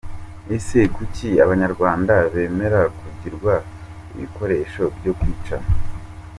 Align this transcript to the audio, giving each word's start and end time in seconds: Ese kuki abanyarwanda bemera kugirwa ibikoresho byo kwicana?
Ese 0.55 0.79
kuki 0.95 1.29
abanyarwanda 1.45 2.13
bemera 2.33 2.81
kugirwa 2.97 3.53
ibikoresho 4.13 4.83
byo 4.97 5.11
kwicana? 5.19 5.67